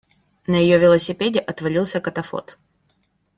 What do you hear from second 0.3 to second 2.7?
На её велосипеде отвалился катафот.